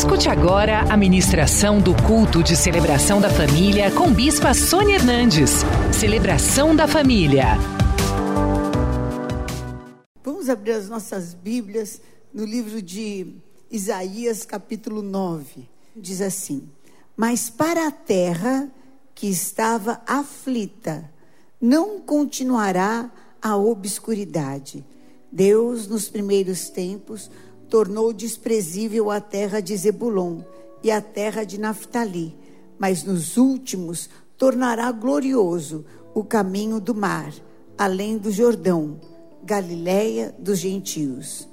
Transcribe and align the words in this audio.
Escute 0.00 0.30
agora 0.30 0.90
a 0.90 0.96
ministração 0.96 1.78
do 1.78 1.94
culto 2.06 2.42
de 2.42 2.56
celebração 2.56 3.20
da 3.20 3.28
família 3.28 3.90
com 3.90 4.10
Bispa 4.10 4.54
Sônia 4.54 4.94
Hernandes. 4.94 5.50
Celebração 5.92 6.74
da 6.74 6.88
família. 6.88 7.48
Vamos 10.24 10.48
abrir 10.48 10.72
as 10.72 10.88
nossas 10.88 11.34
Bíblias 11.34 12.00
no 12.32 12.46
livro 12.46 12.80
de 12.80 13.34
Isaías, 13.70 14.46
capítulo 14.46 15.02
9. 15.02 15.68
Diz 15.94 16.22
assim: 16.22 16.66
Mas 17.14 17.50
para 17.50 17.86
a 17.86 17.90
terra 17.90 18.72
que 19.14 19.26
estava 19.26 20.00
aflita, 20.06 21.10
não 21.60 22.00
continuará 22.00 23.10
a 23.42 23.54
obscuridade. 23.54 24.82
Deus, 25.30 25.86
nos 25.86 26.08
primeiros 26.08 26.70
tempos, 26.70 27.30
tornou 27.70 28.12
desprezível 28.12 29.10
a 29.10 29.20
terra 29.20 29.60
de 29.60 29.76
Zebulon 29.76 30.40
e 30.82 30.90
a 30.90 31.00
terra 31.00 31.44
de 31.44 31.58
Naphtali, 31.58 32.36
mas 32.78 33.04
nos 33.04 33.36
últimos 33.36 34.10
tornará 34.36 34.90
glorioso 34.90 35.84
o 36.12 36.24
caminho 36.24 36.80
do 36.80 36.94
mar, 36.94 37.32
além 37.78 38.18
do 38.18 38.32
Jordão, 38.32 39.00
Galiléia 39.42 40.34
dos 40.38 40.58
gentios. 40.58 41.48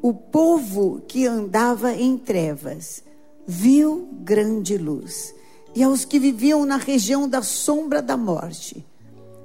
O 0.00 0.12
povo 0.12 1.00
que 1.08 1.26
andava 1.26 1.94
em 1.94 2.16
trevas 2.18 3.02
viu 3.46 4.08
grande 4.12 4.76
luz, 4.76 5.34
e 5.74 5.82
aos 5.82 6.04
que 6.04 6.18
viviam 6.18 6.64
na 6.64 6.76
região 6.76 7.28
da 7.28 7.42
sombra 7.42 8.00
da 8.00 8.16
morte, 8.16 8.86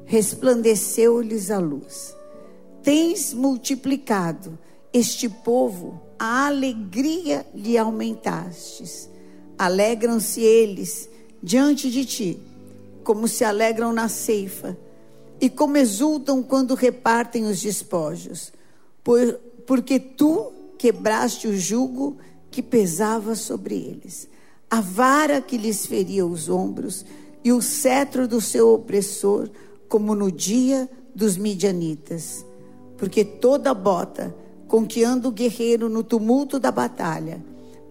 resplandeceu-lhes 0.05 1.49
a 1.49 1.59
luz. 1.59 2.15
Tens 2.83 3.33
multiplicado 3.33 4.57
este 4.93 5.29
povo 5.29 6.01
a 6.17 6.47
alegria 6.47 7.45
lhe 7.53 7.77
aumentastes. 7.77 9.09
Alegram-se 9.57 10.41
eles 10.41 11.09
diante 11.41 11.89
de 11.89 12.05
ti, 12.05 12.39
como 13.03 13.27
se 13.27 13.43
alegram 13.43 13.93
na 13.93 14.09
ceifa, 14.09 14.77
e 15.39 15.49
como 15.49 15.77
exultam 15.77 16.43
quando 16.43 16.75
repartem 16.75 17.45
os 17.45 17.61
despojos, 17.61 18.51
por, 19.03 19.39
porque 19.65 19.99
tu 19.99 20.51
quebraste 20.77 21.47
o 21.47 21.57
jugo 21.57 22.17
que 22.51 22.61
pesava 22.61 23.35
sobre 23.35 23.75
eles, 23.75 24.27
a 24.69 24.81
vara 24.81 25.41
que 25.41 25.57
lhes 25.57 25.85
feria 25.85 26.25
os 26.25 26.49
ombros, 26.49 27.05
e 27.43 27.53
o 27.53 27.61
cetro 27.61 28.27
do 28.27 28.41
seu 28.41 28.73
opressor, 28.73 29.49
como 29.87 30.13
no 30.13 30.29
dia 30.29 30.89
dos 31.15 31.37
midianitas. 31.37 32.45
Porque 32.97 33.23
toda 33.23 33.73
bota 33.73 34.35
com 34.69 34.85
que 34.85 35.03
anda 35.03 35.27
o 35.27 35.31
guerreiro 35.31 35.89
no 35.89 36.03
tumulto 36.03 36.59
da 36.59 36.71
batalha, 36.71 37.43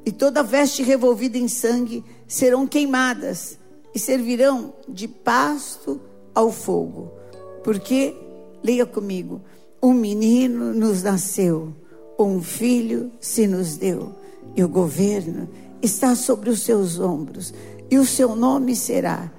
e 0.07 0.13
toda 0.13 0.45
veste 0.45 0.83
revolvida 0.83 1.37
em 1.37 1.49
sangue 1.49 2.05
serão 2.27 2.67
queimadas 2.67 3.59
e 3.93 3.99
servirão 3.99 4.73
de 4.89 5.09
pasto 5.09 6.01
ao 6.33 6.53
fogo. 6.53 7.11
Porque, 7.65 8.15
leia 8.63 8.87
comigo, 8.87 9.41
um 9.83 9.93
menino 9.93 10.73
nos 10.73 11.03
nasceu, 11.03 11.75
um 12.19 12.41
filho 12.41 13.11
se 13.21 13.47
nos 13.49 13.77
deu, 13.77 14.15
e 14.55 14.63
o 14.63 14.69
governo 14.69 15.49
está 15.83 16.15
sobre 16.15 16.49
os 16.49 16.61
seus 16.61 17.01
ombros, 17.01 17.53
e 17.91 17.99
o 17.99 18.07
seu 18.07 18.37
nome 18.37 18.77
será 18.77 19.31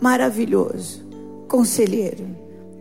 maravilhoso, 0.00 1.06
conselheiro, 1.46 2.26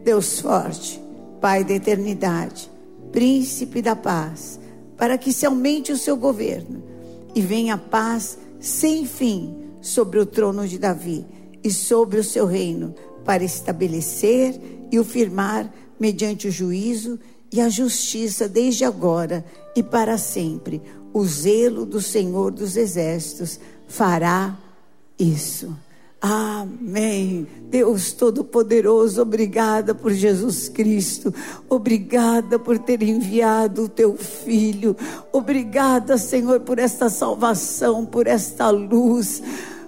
Deus 0.03 0.39
forte, 0.39 0.99
Pai 1.39 1.63
da 1.63 1.75
eternidade 1.75 2.77
príncipe 3.17 3.81
da 3.81 3.95
paz, 3.95 4.59
para 4.95 5.17
que 5.17 5.33
se 5.33 5.43
aumente 5.43 5.91
o 5.91 5.97
seu 5.97 6.15
governo 6.15 6.83
e 7.33 7.41
venha 7.41 7.75
paz 7.75 8.37
sem 8.59 9.07
fim 9.07 9.55
sobre 9.81 10.19
o 10.19 10.25
trono 10.27 10.67
de 10.67 10.77
Davi 10.77 11.25
e 11.63 11.71
sobre 11.71 12.19
o 12.19 12.23
seu 12.23 12.45
reino, 12.45 12.93
para 13.25 13.43
estabelecer 13.43 14.61
e 14.91 14.99
o 14.99 15.03
firmar 15.03 15.67
mediante 16.00 16.47
o 16.47 16.51
juízo 16.51 17.19
e 17.51 17.59
a 17.59 17.69
justiça 17.69 18.47
desde 18.47 18.85
agora 18.85 19.44
e 19.75 19.81
para 19.81 20.16
sempre. 20.19 20.79
O 21.11 21.25
zelo 21.25 21.88
do 21.88 22.00
Senhor 22.00 22.51
dos 22.51 22.77
Exércitos 22.77 23.59
fará 23.88 24.56
isso. 25.17 25.75
Amém. 26.19 27.47
Deus 27.69 28.11
Todo-Poderoso, 28.11 29.22
obrigada 29.22 29.94
por 29.94 30.11
Jesus 30.11 30.67
Cristo. 30.67 31.33
Obrigada 31.69 32.57
por 32.57 32.79
ter 32.79 33.03
enviado 33.03 33.83
o 33.83 33.89
teu 33.89 34.16
filho. 34.16 34.95
Obrigada, 35.31 36.17
Senhor, 36.17 36.61
por 36.61 36.79
esta 36.79 37.09
salvação, 37.09 38.06
por 38.06 38.25
esta 38.25 38.69
luz. 38.69 39.44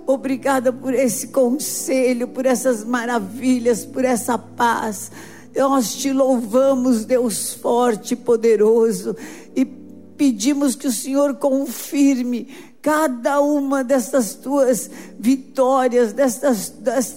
Obrigada 0.05 0.73
por 0.73 0.93
esse 0.93 1.27
conselho, 1.29 2.27
por 2.27 2.45
essas 2.45 2.83
maravilhas, 2.83 3.85
por 3.85 4.03
essa 4.03 4.37
paz. 4.37 5.11
Nós 5.55 5.95
te 5.95 6.11
louvamos, 6.11 7.05
Deus 7.05 7.53
forte 7.53 8.13
e 8.13 8.17
poderoso, 8.17 9.15
e 9.55 9.65
pedimos 9.65 10.75
que 10.75 10.87
o 10.87 10.91
Senhor 10.91 11.35
confirme 11.35 12.47
cada 12.81 13.41
uma 13.41 13.83
dessas 13.83 14.35
tuas 14.35 14.89
vitórias, 15.19 16.13
dessas, 16.13 16.69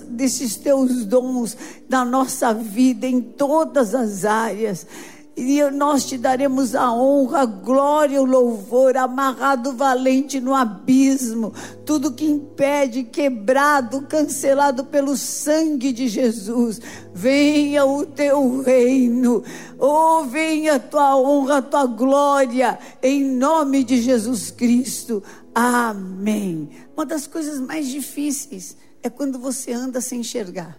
desses 0.08 0.56
teus 0.56 1.04
dons 1.04 1.56
na 1.88 2.04
nossa 2.04 2.52
vida, 2.52 3.06
em 3.06 3.20
todas 3.20 3.94
as 3.94 4.24
áreas. 4.24 4.86
E 5.34 5.62
nós 5.70 6.04
te 6.04 6.18
daremos 6.18 6.74
a 6.74 6.92
honra, 6.92 7.40
a 7.40 7.46
glória, 7.46 8.20
o 8.20 8.24
louvor, 8.24 8.98
amarrado 8.98 9.72
valente 9.72 10.38
no 10.38 10.54
abismo, 10.54 11.54
tudo 11.86 12.12
que 12.12 12.26
impede, 12.26 13.04
quebrado, 13.04 14.02
cancelado 14.02 14.84
pelo 14.84 15.16
sangue 15.16 15.90
de 15.90 16.06
Jesus. 16.06 16.82
Venha 17.14 17.86
o 17.86 18.04
teu 18.04 18.60
reino, 18.60 19.42
oh, 19.78 20.24
venha 20.24 20.74
a 20.74 20.78
tua 20.78 21.16
honra, 21.16 21.58
a 21.58 21.62
tua 21.62 21.86
glória, 21.86 22.78
em 23.02 23.24
nome 23.24 23.84
de 23.84 24.02
Jesus 24.02 24.50
Cristo. 24.50 25.22
Amém. 25.54 26.70
Uma 26.96 27.04
das 27.04 27.26
coisas 27.26 27.60
mais 27.60 27.88
difíceis 27.88 28.76
é 29.02 29.10
quando 29.10 29.38
você 29.38 29.72
anda 29.72 30.00
sem 30.00 30.20
enxergar. 30.20 30.78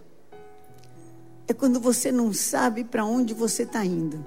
É 1.46 1.52
quando 1.52 1.78
você 1.78 2.10
não 2.10 2.32
sabe 2.32 2.84
para 2.84 3.04
onde 3.04 3.34
você 3.34 3.64
está 3.64 3.84
indo. 3.84 4.24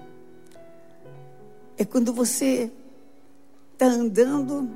É 1.77 1.83
quando 1.83 2.13
você 2.13 2.71
está 3.73 3.87
andando 3.87 4.69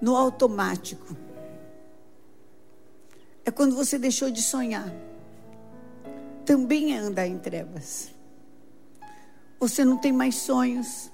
no 0.00 0.16
automático. 0.16 1.16
É 3.44 3.50
quando 3.50 3.76
você 3.76 3.98
deixou 3.98 4.30
de 4.30 4.42
sonhar. 4.42 4.92
Também 6.44 6.94
é 6.94 6.98
andar 6.98 7.26
em 7.26 7.38
trevas. 7.38 8.10
Você 9.60 9.84
não 9.84 9.98
tem 9.98 10.12
mais 10.12 10.36
sonhos. 10.36 11.10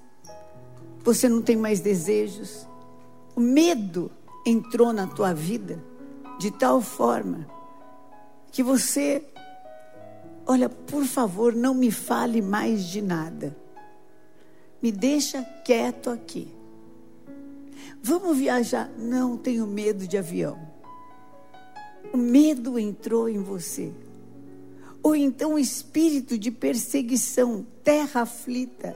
Você 1.03 1.29
não 1.29 1.43
tem 1.43 1.57
mais 1.57 1.81
desejos. 1.81 2.67
O 3.35 3.41
medo 3.41 4.11
entrou 4.47 4.93
na 4.93 5.07
tua 5.07 5.33
vida 5.33 5.83
de 6.39 6.51
tal 6.51 6.81
forma 6.81 7.47
que 8.53 8.63
você, 8.63 9.25
olha, 10.47 10.69
por 10.69 11.05
favor, 11.05 11.55
não 11.55 11.75
me 11.75 11.91
fale 11.91 12.41
mais 12.41 12.85
de 12.85 13.03
nada 13.03 13.57
me 14.85 14.93
deixa 14.93 15.43
quieto 15.65 16.11
aqui. 16.11 16.47
Vamos 18.03 18.37
viajar? 18.37 18.93
Não 18.99 19.35
tenho 19.35 19.67
medo 19.67 20.07
de 20.07 20.19
avião. 20.19 20.61
O 22.13 22.19
medo 22.19 22.79
entrou 22.79 23.27
em 23.27 23.39
você. 23.39 23.91
Ou 25.03 25.17
então 25.17 25.55
o 25.55 25.59
espírito 25.59 26.37
de 26.37 26.51
perseguição, 26.51 27.67
terra 27.83 28.21
aflita. 28.21 28.95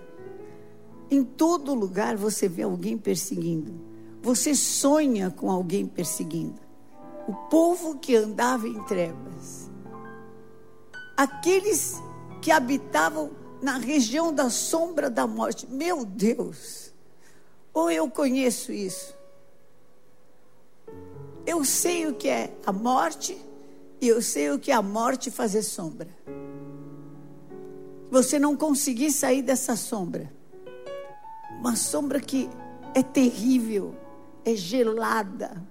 Em 1.10 1.24
todo 1.24 1.72
lugar 1.72 2.18
você 2.18 2.46
vê 2.46 2.64
alguém 2.64 2.98
perseguindo. 2.98 3.87
Você 4.22 4.54
sonha 4.54 5.30
com 5.30 5.50
alguém 5.50 5.86
perseguindo. 5.86 6.60
O 7.26 7.34
povo 7.48 7.98
que 7.98 8.16
andava 8.16 8.66
em 8.66 8.82
trevas. 8.84 9.70
Aqueles 11.16 11.94
que 12.40 12.50
habitavam 12.50 13.30
na 13.60 13.76
região 13.78 14.32
da 14.32 14.50
sombra 14.50 15.10
da 15.10 15.26
morte. 15.26 15.66
Meu 15.66 16.04
Deus! 16.04 16.92
Ou 17.72 17.90
eu 17.90 18.08
conheço 18.10 18.72
isso? 18.72 19.14
Eu 21.46 21.64
sei 21.64 22.06
o 22.06 22.14
que 22.14 22.28
é 22.28 22.52
a 22.66 22.72
morte 22.72 23.40
e 24.00 24.08
eu 24.08 24.20
sei 24.20 24.50
o 24.50 24.58
que 24.58 24.70
é 24.70 24.74
a 24.74 24.82
morte 24.82 25.30
fazer 25.30 25.62
sombra. 25.62 26.08
Você 28.10 28.38
não 28.38 28.56
conseguir 28.56 29.10
sair 29.10 29.42
dessa 29.42 29.76
sombra. 29.76 30.32
Uma 31.58 31.76
sombra 31.76 32.20
que 32.20 32.48
é 32.94 33.02
terrível, 33.02 33.94
é 34.44 34.54
gelada, 34.54 35.62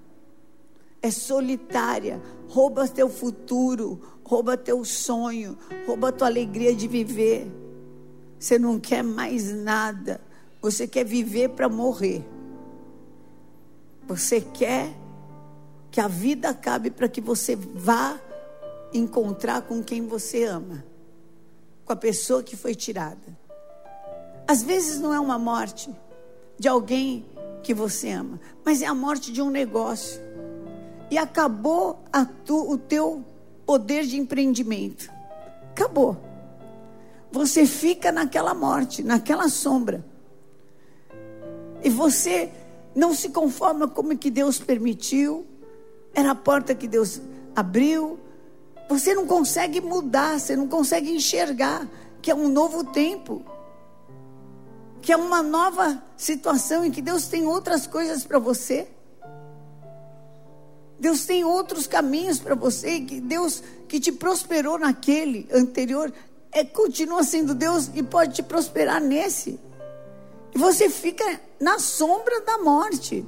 é 1.02 1.12
solitária, 1.12 2.22
rouba 2.48 2.88
teu 2.88 3.10
futuro, 3.10 4.02
rouba 4.24 4.58
teu 4.58 4.84
sonho, 4.84 5.58
rouba 5.86 6.12
tua 6.12 6.28
alegria 6.28 6.76
de 6.76 6.88
viver. 6.88 7.52
Você 8.40 8.60
não 8.60 8.80
quer 8.80 9.04
mais 9.04 9.52
nada. 9.54 10.22
Você 10.62 10.88
quer 10.88 11.06
viver 11.06 11.50
para 11.50 11.70
morrer. 11.70 12.24
Você 14.08 14.42
quer 14.42 14.94
que 15.92 16.00
a 16.00 16.08
vida 16.08 16.50
acabe 16.50 16.92
para 16.92 17.08
que 17.08 17.22
você 17.22 17.56
vá 17.56 18.20
encontrar 18.94 19.62
com 19.64 19.84
quem 19.84 20.06
você 20.06 20.44
ama, 20.44 20.84
com 21.86 21.94
a 21.94 21.96
pessoa 21.96 22.44
que 22.44 22.56
foi 22.56 22.76
tirada. 22.76 23.38
Às 24.48 24.64
vezes 24.64 25.00
não 25.00 25.14
é 25.14 25.20
uma 25.20 25.38
morte 25.38 25.94
de 26.58 26.68
alguém 26.68 27.26
que 27.64 27.74
você 27.74 28.10
ama, 28.10 28.40
mas 28.64 28.82
é 28.82 28.86
a 28.86 28.94
morte 28.94 29.32
de 29.32 29.42
um 29.42 29.50
negócio. 29.50 30.22
E 31.10 31.18
acabou 31.18 32.04
tu, 32.46 32.70
o 32.70 32.78
teu 32.78 33.24
poder 33.66 34.06
de 34.06 34.18
empreendimento. 34.18 35.10
Acabou. 35.72 36.18
Você 37.32 37.66
fica 37.66 38.12
naquela 38.12 38.54
morte, 38.54 39.04
naquela 39.04 39.50
sombra. 39.50 40.04
E 41.84 41.90
você 41.90 42.50
não 42.96 43.14
se 43.14 43.30
conforma 43.30 43.88
como 43.88 44.18
que 44.18 44.32
Deus 44.32 44.58
permitiu. 44.58 45.46
Era 46.14 46.32
a 46.32 46.36
porta 46.36 46.74
que 46.74 46.88
Deus 46.88 47.22
abriu. 47.56 48.20
Você 48.90 49.14
não 49.14 49.28
consegue 49.28 49.82
mudar, 49.82 50.40
você 50.40 50.56
não 50.56 50.68
consegue 50.68 51.12
enxergar 51.12 51.88
que 52.22 52.32
é 52.32 52.36
um 52.36 52.48
novo 52.48 52.86
tempo. 52.86 53.44
Que 55.08 55.14
é 55.14 55.16
uma 55.16 55.42
nova 55.42 56.04
situação 56.18 56.84
em 56.84 56.92
que 56.92 57.02
Deus 57.02 57.30
tem 57.30 57.48
outras 57.48 57.88
coisas 57.88 58.26
para 58.26 58.40
você. 58.40 58.90
Deus 61.00 61.26
tem 61.26 61.46
outros 61.46 61.88
caminhos 61.88 62.40
para 62.40 62.56
você, 62.56 63.00
que 63.00 63.22
Deus 63.22 63.64
que 63.88 64.02
te 64.02 64.12
prosperou 64.12 64.78
naquele 64.78 65.48
anterior, 65.54 66.12
é, 66.52 66.66
continua 66.66 67.24
sendo 67.24 67.56
Deus 67.56 67.90
e 67.96 68.04
pode 68.04 68.36
te 68.36 68.44
prosperar 68.44 69.00
nesse. 69.00 69.58
E 70.54 70.58
você 70.58 70.90
fica 70.90 71.40
na 71.58 71.80
sombra 71.80 72.42
da 72.42 72.58
morte. 72.58 73.26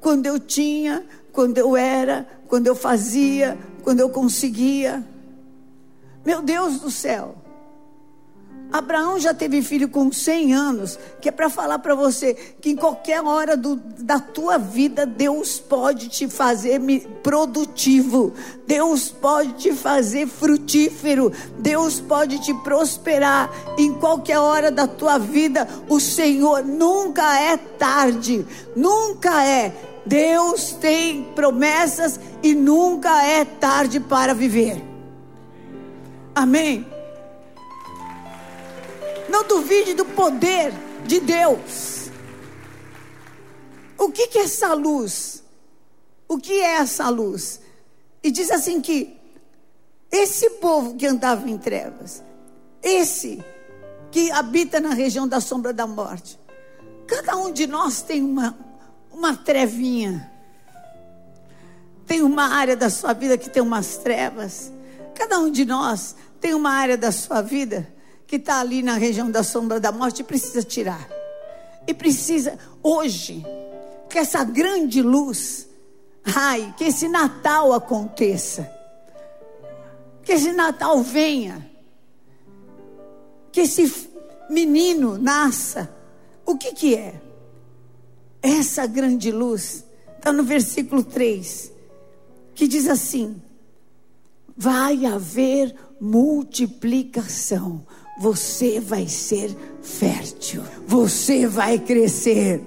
Quando 0.00 0.26
eu 0.26 0.40
tinha, 0.40 1.06
quando 1.32 1.58
eu 1.58 1.76
era, 1.76 2.28
quando 2.48 2.66
eu 2.66 2.74
fazia, 2.74 3.56
quando 3.84 4.00
eu 4.00 4.10
conseguia. 4.10 5.06
Meu 6.26 6.42
Deus 6.42 6.80
do 6.80 6.90
céu. 6.90 7.39
Abraão 8.72 9.18
já 9.18 9.34
teve 9.34 9.62
filho 9.62 9.88
com 9.88 10.12
100 10.12 10.54
anos, 10.54 10.98
que 11.20 11.28
é 11.28 11.32
para 11.32 11.50
falar 11.50 11.80
para 11.80 11.94
você 11.94 12.34
que 12.34 12.70
em 12.70 12.76
qualquer 12.76 13.22
hora 13.22 13.56
do, 13.56 13.76
da 13.76 14.20
tua 14.20 14.58
vida 14.58 15.04
Deus 15.04 15.58
pode 15.58 16.08
te 16.08 16.28
fazer 16.28 16.80
produtivo, 17.22 18.32
Deus 18.66 19.08
pode 19.08 19.54
te 19.54 19.72
fazer 19.72 20.28
frutífero, 20.28 21.32
Deus 21.58 22.00
pode 22.00 22.40
te 22.40 22.54
prosperar 22.54 23.50
em 23.76 23.92
qualquer 23.94 24.38
hora 24.38 24.70
da 24.70 24.86
tua 24.86 25.18
vida. 25.18 25.66
O 25.88 25.98
Senhor 25.98 26.64
nunca 26.64 27.40
é 27.40 27.56
tarde, 27.56 28.46
nunca 28.76 29.44
é. 29.44 29.74
Deus 30.06 30.72
tem 30.72 31.24
promessas 31.34 32.18
e 32.42 32.54
nunca 32.54 33.24
é 33.24 33.44
tarde 33.44 34.00
para 34.00 34.32
viver. 34.32 34.82
Amém. 36.34 36.99
Não 39.30 39.46
duvide 39.46 39.94
do 39.94 40.04
poder 40.04 40.72
de 41.06 41.20
Deus. 41.20 42.10
O 43.96 44.10
que, 44.10 44.26
que 44.26 44.38
é 44.38 44.42
essa 44.42 44.74
luz? 44.74 45.44
O 46.26 46.36
que 46.36 46.52
é 46.52 46.76
essa 46.76 47.08
luz? 47.08 47.60
E 48.24 48.30
diz 48.30 48.50
assim 48.50 48.80
que 48.80 49.16
esse 50.10 50.50
povo 50.50 50.96
que 50.96 51.06
andava 51.06 51.48
em 51.48 51.56
trevas, 51.56 52.24
esse 52.82 53.42
que 54.10 54.32
habita 54.32 54.80
na 54.80 54.94
região 54.94 55.28
da 55.28 55.40
sombra 55.40 55.72
da 55.72 55.86
morte, 55.86 56.36
cada 57.06 57.36
um 57.36 57.52
de 57.52 57.68
nós 57.68 58.02
tem 58.02 58.22
uma, 58.22 58.58
uma 59.12 59.36
trevinha. 59.36 60.28
Tem 62.04 62.20
uma 62.20 62.48
área 62.48 62.76
da 62.76 62.90
sua 62.90 63.12
vida 63.12 63.38
que 63.38 63.48
tem 63.48 63.62
umas 63.62 63.98
trevas. 63.98 64.72
Cada 65.14 65.38
um 65.38 65.48
de 65.48 65.64
nós 65.64 66.16
tem 66.40 66.52
uma 66.52 66.72
área 66.72 66.96
da 66.96 67.12
sua 67.12 67.40
vida 67.40 67.86
que 68.30 68.36
está 68.36 68.60
ali 68.60 68.80
na 68.80 68.94
região 68.94 69.28
da 69.28 69.42
sombra 69.42 69.80
da 69.80 69.90
morte 69.90 70.22
precisa 70.22 70.62
tirar. 70.62 71.10
E 71.84 71.92
precisa, 71.92 72.56
hoje, 72.80 73.44
que 74.08 74.20
essa 74.20 74.44
grande 74.44 75.02
luz, 75.02 75.68
ai, 76.24 76.72
que 76.78 76.84
esse 76.84 77.08
Natal 77.08 77.72
aconteça. 77.72 78.70
Que 80.22 80.34
esse 80.34 80.52
Natal 80.52 81.02
venha. 81.02 81.68
Que 83.50 83.62
esse 83.62 84.08
menino 84.48 85.18
nasça. 85.18 85.92
O 86.46 86.56
que 86.56 86.72
que 86.72 86.94
é? 86.94 87.20
Essa 88.40 88.86
grande 88.86 89.32
luz 89.32 89.84
está 90.16 90.32
no 90.32 90.44
versículo 90.44 91.02
3, 91.02 91.72
que 92.54 92.68
diz 92.68 92.88
assim: 92.88 93.42
vai 94.56 95.04
haver 95.04 95.74
multiplicação 96.00 97.84
você 98.20 98.78
vai 98.78 99.08
ser 99.08 99.56
fértil, 99.80 100.62
você 100.86 101.46
vai 101.46 101.78
crescer. 101.78 102.60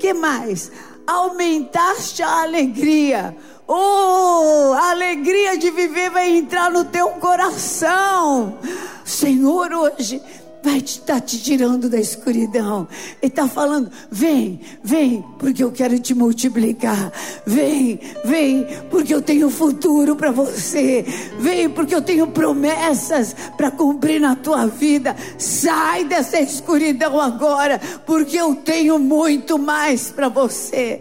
Que 0.00 0.14
mais? 0.14 0.72
Aumentaste 1.06 2.22
a 2.22 2.44
alegria. 2.44 3.36
Oh, 3.68 4.72
a 4.74 4.92
alegria 4.92 5.58
de 5.58 5.70
viver 5.70 6.08
vai 6.08 6.34
entrar 6.34 6.70
no 6.70 6.82
teu 6.82 7.10
coração. 7.10 8.56
Senhor, 9.04 9.70
hoje 9.70 10.22
vai 10.66 10.78
estar 10.78 11.14
tá 11.14 11.20
te 11.20 11.38
tirando 11.38 11.88
da 11.88 12.00
escuridão. 12.00 12.88
Ele 13.22 13.30
está 13.30 13.46
falando: 13.46 13.88
vem, 14.10 14.60
vem, 14.82 15.24
porque 15.38 15.62
eu 15.62 15.70
quero 15.70 15.96
te 16.00 16.12
multiplicar. 16.12 17.12
Vem, 17.46 18.00
vem, 18.24 18.66
porque 18.90 19.14
eu 19.14 19.22
tenho 19.22 19.48
futuro 19.48 20.16
para 20.16 20.32
você. 20.32 21.04
Vem, 21.38 21.70
porque 21.70 21.94
eu 21.94 22.02
tenho 22.02 22.26
promessas 22.26 23.34
para 23.56 23.70
cumprir 23.70 24.20
na 24.20 24.34
tua 24.34 24.66
vida. 24.66 25.14
Sai 25.38 26.04
dessa 26.04 26.40
escuridão 26.40 27.20
agora, 27.20 27.80
porque 28.04 28.36
eu 28.36 28.56
tenho 28.56 28.98
muito 28.98 29.56
mais 29.56 30.10
para 30.10 30.28
você. 30.28 31.00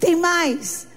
Tem 0.00 0.16
mais. 0.16 0.88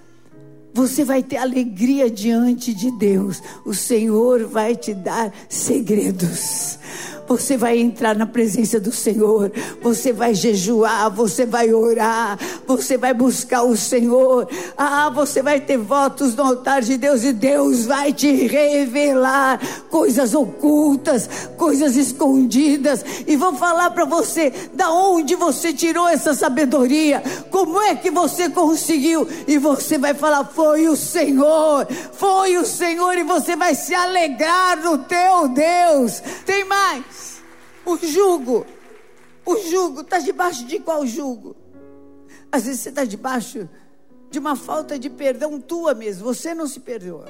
Você 0.74 1.04
vai 1.04 1.22
ter 1.22 1.38
alegria 1.38 2.10
diante 2.10 2.74
de 2.74 2.92
Deus. 2.92 3.42
O 3.66 3.74
Senhor 3.74 4.48
vai 4.48 4.74
te 4.76 4.94
dar 4.94 5.34
segredos. 5.50 6.80
Você 7.28 7.58
vai 7.58 7.80
entrar 7.80 8.16
na 8.16 8.26
presença 8.26 8.80
do 8.80 8.92
Senhor, 8.92 9.52
você 9.82 10.14
vai 10.14 10.36
jejuar, 10.36 11.10
você 11.10 11.46
vai 11.46 11.74
orar, 11.74 12.38
você 12.68 12.98
vai 12.98 13.14
buscar 13.14 13.64
o 13.64 13.76
Senhor. 13.76 14.48
Ah, 14.78 15.10
você 15.10 15.42
vai 15.42 15.60
ter 15.60 15.78
votos 15.78 16.36
no 16.36 16.44
altar 16.44 16.82
de 16.82 16.98
Deus 16.98 17.24
e 17.24 17.34
Deus 17.34 17.86
vai 17.86 18.14
te 18.14 18.32
revelar 18.32 19.60
coisas 19.90 20.36
ocultas, 20.36 21.50
coisas 21.58 21.96
escondidas 21.96 23.04
e 23.26 23.36
vou 23.36 23.54
falar 23.54 23.90
para 23.92 24.06
você 24.06 24.52
da 24.74 24.92
onde 24.92 25.36
você 25.36 25.74
tirou 25.74 26.08
essa 26.08 26.34
sabedoria, 26.34 27.24
como 27.50 27.82
é 27.82 27.96
que 27.96 28.12
você 28.12 28.50
conseguiu 28.50 29.28
e 29.48 29.58
você 29.58 29.98
vai 29.98 30.14
falar 30.14 30.46
foi 30.46 30.88
o 30.88 30.96
Senhor, 30.96 31.88
foi 32.14 32.58
o 32.58 32.66
Senhor 32.66 33.18
e 33.18 33.24
você 33.24 33.56
vai 33.56 33.74
se 33.74 33.96
alegrar 33.96 34.78
no 34.78 35.00
teu 35.00 35.48
Deus. 35.48 36.22
Tem 36.46 36.64
mais? 36.66 37.15
O 37.86 37.98
jugo. 37.98 38.66
O 39.46 39.58
jugo. 39.58 40.02
Está 40.02 40.20
debaixo 40.20 40.66
de 40.66 40.80
qual 40.80 41.06
jugo? 41.06 41.56
Às 42.52 42.66
vezes 42.66 42.82
você 42.82 42.90
está 42.90 43.06
debaixo 43.06 43.70
de 44.30 44.40
uma 44.40 44.56
falta 44.56 44.98
de 44.98 45.10
perdão 45.10 45.62
tua 45.62 45.94
mesmo. 45.94 46.26
Você 46.26 46.54
não 46.54 46.68
se 46.68 46.80
perdoa. 46.80 47.26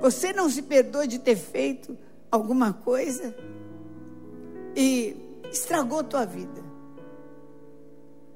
Você 0.00 0.32
não 0.32 0.48
se 0.48 0.62
perdoa 0.62 1.06
de 1.08 1.18
ter 1.18 1.36
feito 1.36 1.98
alguma 2.30 2.72
coisa 2.72 3.34
e 4.76 5.16
estragou 5.50 6.04
tua 6.04 6.24
vida. 6.24 6.62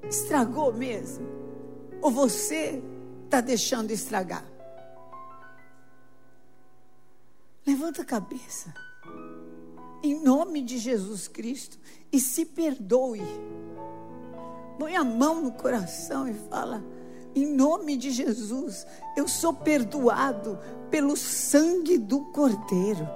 Estragou 0.02 0.72
mesmo. 0.72 1.24
Ou 2.00 2.10
você 2.10 2.82
está 3.24 3.40
deixando 3.40 3.92
estragar? 3.92 4.44
Levanta 7.64 8.02
a 8.02 8.04
cabeça 8.04 8.74
em 10.02 10.22
nome 10.22 10.62
de 10.62 10.78
Jesus 10.78 11.28
Cristo 11.28 11.78
e 12.10 12.18
se 12.18 12.44
perdoe. 12.44 13.22
Põe 14.78 14.96
a 14.96 15.04
mão 15.04 15.42
no 15.42 15.52
coração 15.52 16.28
e 16.28 16.34
fala: 16.48 16.84
em 17.34 17.46
nome 17.46 17.96
de 17.96 18.10
Jesus, 18.10 18.86
eu 19.16 19.26
sou 19.26 19.54
perdoado 19.54 20.58
pelo 20.90 21.16
sangue 21.16 21.96
do 21.96 22.20
Cordeiro. 22.26 23.08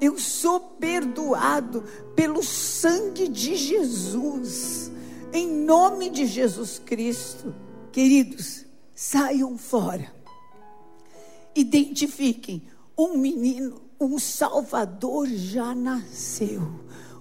Eu 0.00 0.18
sou 0.18 0.60
perdoado 0.60 1.84
pelo 2.16 2.42
sangue 2.42 3.28
de 3.28 3.54
Jesus. 3.56 4.90
Em 5.32 5.46
nome 5.46 6.08
de 6.08 6.24
Jesus 6.24 6.78
Cristo. 6.78 7.54
Queridos, 7.92 8.64
saiam 8.94 9.58
fora. 9.58 10.10
Identifiquem 11.54 12.62
um 12.96 13.18
menino 13.18 13.82
um 14.00 14.18
Salvador 14.18 15.28
já 15.28 15.74
nasceu. 15.74 16.62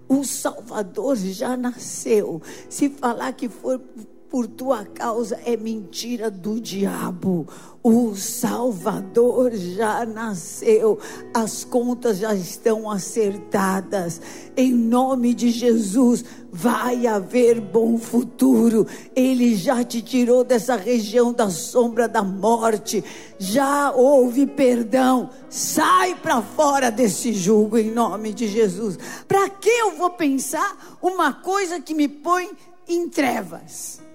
Um 0.09 0.24
Salvador 0.24 1.17
já 1.17 1.57
nasceu. 1.57 2.41
Se 2.69 2.89
falar 2.89 3.33
que 3.33 3.50
for 3.50 3.81
por 4.29 4.45
tua 4.45 4.86
causa 4.86 5.39
é 5.43 5.57
mentira 5.57 6.29
do 6.29 6.59
diabo. 6.59 7.48
O 7.81 8.15
Salvador 8.15 9.51
já 9.55 10.05
nasceu, 10.05 11.00
as 11.33 11.63
contas 11.63 12.19
já 12.19 12.36
estão 12.36 12.91
acertadas. 12.91 14.21
Em 14.55 14.71
nome 14.71 15.33
de 15.33 15.50
Jesus, 15.50 16.24
vai 16.51 17.07
haver 17.07 17.59
bom 17.59 17.98
futuro. 17.98 18.86
Ele 19.15 19.55
já 19.55 19.83
te 19.83 20.01
tirou 20.01 20.43
dessa 20.43 20.75
região 20.75 21.33
da 21.33 21.50
sombra 21.50 22.07
da 22.07 22.21
morte. 22.21 23.03
Já 23.39 23.91
houve 23.91 24.45
perdão. 24.45 25.29
Sai 25.50 26.15
para 26.15 26.41
fora 26.41 26.91
desse 26.91 27.33
jugo 27.33 27.77
em 27.77 27.91
nome 27.91 28.33
de 28.33 28.48
Jesus. 28.48 29.00
Para 29.27 29.50
que 29.50 29.69
eu 29.69 29.91
vou 29.91 30.12
pensar 30.12 30.98
uma 31.01 31.33
coisa 31.33 31.79
que 31.79 31.95
me 31.95 32.07
põe 32.07 32.50
em 32.88 33.09
trevas? 33.09 34.08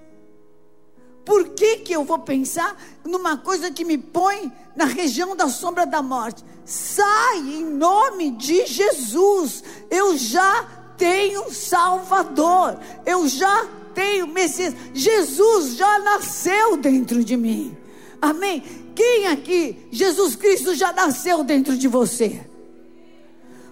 Por 1.24 1.50
que, 1.50 1.78
que 1.78 1.92
eu 1.92 2.04
vou 2.04 2.18
pensar 2.18 2.76
numa 3.04 3.36
coisa 3.36 3.70
que 3.70 3.84
me 3.84 3.96
põe 3.96 4.52
na 4.76 4.84
região 4.84 5.34
da 5.34 5.48
sombra 5.48 5.86
da 5.86 6.02
morte? 6.02 6.44
Sai 6.64 7.38
em 7.38 7.64
nome 7.64 8.32
de 8.32 8.66
Jesus. 8.66 9.64
Eu 9.90 10.16
já 10.18 10.68
tenho 10.98 11.50
Salvador. 11.50 12.78
Eu 13.06 13.26
já 13.26 13.66
tenho 13.94 14.26
Messias. 14.26 14.74
Jesus 14.92 15.76
já 15.76 15.98
nasceu 16.00 16.76
dentro 16.76 17.24
de 17.24 17.36
mim. 17.36 17.76
Amém? 18.20 18.62
Quem 18.94 19.26
aqui, 19.26 19.88
Jesus 19.90 20.36
Cristo 20.36 20.74
já 20.74 20.92
nasceu 20.92 21.42
dentro 21.42 21.76
de 21.76 21.88
você? 21.88 22.46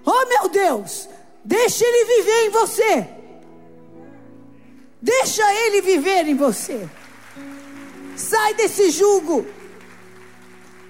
Oh 0.05 0.27
meu 0.27 0.49
Deus, 0.49 1.09
deixa 1.45 1.85
Ele 1.85 2.17
viver 2.17 2.47
em 2.47 2.51
você. 2.51 3.09
Deixa 5.01 5.43
Ele 5.67 5.81
viver 5.81 6.27
em 6.27 6.35
você. 6.35 6.89
Sai 8.23 8.55
desse 8.55 8.91
jugo. 8.91 9.45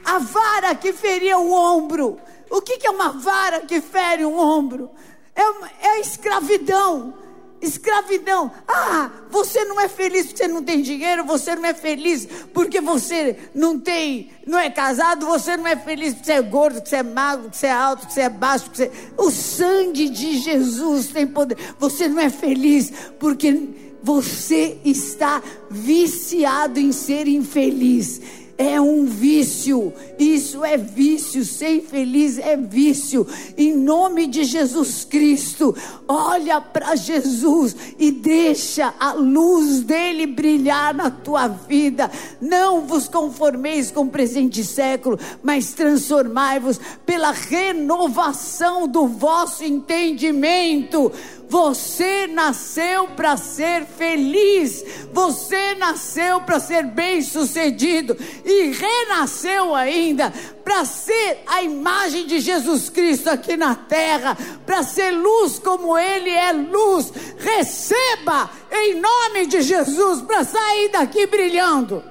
A 0.04 0.18
vara 0.18 0.74
que 0.74 0.92
feria 0.92 1.38
o 1.38 1.50
ombro. 1.50 2.20
O 2.50 2.60
que, 2.60 2.76
que 2.76 2.86
é 2.86 2.90
uma 2.90 3.10
vara 3.10 3.60
que 3.60 3.80
fere 3.80 4.24
o 4.24 4.36
ombro? 4.36 4.90
É, 5.34 5.88
é 5.88 6.00
escravidão. 6.00 7.14
Escravidão. 7.62 8.50
Ah, 8.68 9.10
você 9.30 9.64
não 9.64 9.80
é 9.80 9.88
feliz 9.88 10.26
porque 10.26 10.42
você 10.42 10.48
não 10.48 10.62
tem 10.62 10.82
dinheiro, 10.82 11.24
você 11.24 11.56
não 11.56 11.64
é 11.64 11.72
feliz 11.72 12.28
porque 12.52 12.80
você 12.80 13.38
não 13.54 13.78
tem, 13.78 14.30
não 14.46 14.58
é 14.58 14.68
casado, 14.68 15.24
você 15.24 15.56
não 15.56 15.66
é 15.66 15.76
feliz 15.76 16.12
porque 16.12 16.26
você 16.26 16.32
é 16.32 16.42
gordo, 16.42 16.74
porque 16.74 16.90
você 16.90 16.96
é 16.96 17.02
magro, 17.02 17.44
porque 17.44 17.56
você 17.56 17.66
é 17.68 17.72
alto, 17.72 18.00
porque 18.00 18.14
você 18.14 18.20
é 18.20 18.28
baixo, 18.28 18.70
você... 18.70 18.90
o 19.16 19.30
sangue 19.30 20.10
de 20.10 20.38
Jesus 20.38 21.06
tem 21.06 21.26
poder. 21.26 21.56
Você 21.78 22.08
não 22.08 22.20
é 22.20 22.28
feliz 22.28 22.92
porque 23.18 23.91
você 24.02 24.78
está 24.85 25.42
viciado 25.71 26.80
em 26.80 26.92
ser 26.92 27.28
infeliz. 27.28 28.21
É 28.59 28.80
um 28.80 29.06
vício, 29.06 29.92
isso 30.18 30.64
é 30.64 30.76
vício, 30.76 31.44
ser 31.44 31.78
infeliz 31.78 32.38
é 32.38 32.56
vício. 32.56 33.26
Em 33.56 33.75
nome 33.75 34.26
de 34.26 34.44
Jesus 34.44 35.04
Cristo, 35.04 35.75
olha 36.06 36.61
para 36.61 36.94
Jesus 36.94 37.75
e 37.99 38.12
deixa 38.12 38.94
a 39.00 39.14
luz 39.14 39.80
dele 39.80 40.26
brilhar 40.26 40.94
na 40.94 41.11
tua 41.11 41.49
vida. 41.49 42.11
Não 42.40 42.82
vos 42.82 43.09
conformeis 43.09 43.90
com 43.90 44.02
o 44.02 44.11
presente 44.11 44.62
século, 44.62 45.18
mas 45.42 45.73
transformai-vos 45.73 46.78
pela 47.06 47.32
renovação 47.32 48.87
do 48.87 49.09
vosso 49.09 49.64
entendimento 49.64 51.11
você 51.52 52.26
nasceu 52.28 53.09
para 53.09 53.37
ser 53.37 53.85
feliz, 53.85 54.82
você 55.12 55.75
nasceu 55.75 56.40
para 56.40 56.59
ser 56.59 56.82
bem-sucedido 56.87 58.16
e 58.42 58.71
renasceu 58.71 59.75
ainda 59.75 60.32
para 60.64 60.87
ser 60.87 61.42
a 61.47 61.62
imagem 61.62 62.26
de 62.26 62.40
Jesus 62.40 62.88
Cristo 62.88 63.28
aqui 63.28 63.54
na 63.54 63.75
terra, 63.75 64.35
para 64.64 64.82
ser 64.82 65.11
luz 65.11 65.59
como 65.59 65.99
Ele 65.99 66.30
é 66.30 66.54
luz. 66.54 67.12
Receba 67.37 68.50
em 68.71 68.99
nome 68.99 69.44
de 69.44 69.61
Jesus 69.61 70.23
para 70.23 70.44
sair 70.44 70.88
daqui 70.90 71.26
brilhando. 71.26 72.02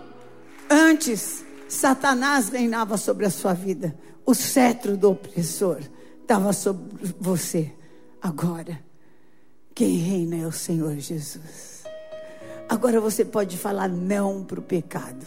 Antes, 0.69 1.43
Satanás 1.67 2.50
reinava 2.50 2.95
sobre 2.95 3.25
a 3.25 3.31
sua 3.31 3.55
vida, 3.55 3.98
o 4.24 4.36
cetro 4.36 4.95
do 4.95 5.10
opressor 5.10 5.79
estava 6.21 6.53
sobre 6.53 7.15
você. 7.19 7.74
Agora, 8.21 8.90
quem 9.73 9.97
reina 9.97 10.37
é 10.37 10.47
o 10.47 10.51
Senhor 10.51 10.95
Jesus. 10.97 11.83
Agora 12.69 12.99
você 13.01 13.25
pode 13.25 13.57
falar 13.57 13.89
não 13.89 14.43
para 14.43 14.59
o 14.59 14.63
pecado. 14.63 15.25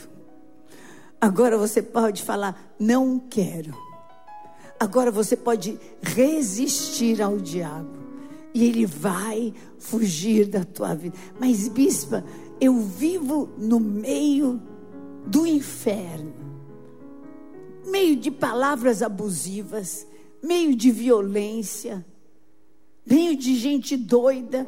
Agora 1.20 1.56
você 1.56 1.82
pode 1.82 2.22
falar 2.22 2.74
não 2.78 3.18
quero. 3.18 3.74
Agora 4.78 5.10
você 5.10 5.36
pode 5.36 5.78
resistir 6.02 7.22
ao 7.22 7.38
diabo. 7.38 8.04
E 8.52 8.64
ele 8.64 8.86
vai 8.86 9.52
fugir 9.78 10.46
da 10.46 10.64
tua 10.64 10.94
vida. 10.94 11.16
Mas, 11.40 11.66
bispa, 11.66 12.24
eu 12.60 12.78
vivo 12.78 13.48
no 13.58 13.80
meio 13.80 14.62
do 15.26 15.46
inferno 15.46 16.44
meio 17.86 18.16
de 18.16 18.30
palavras 18.30 19.02
abusivas, 19.02 20.06
meio 20.42 20.74
de 20.74 20.90
violência 20.90 22.04
meio 23.06 23.36
de 23.36 23.56
gente 23.56 23.96
doida, 23.96 24.66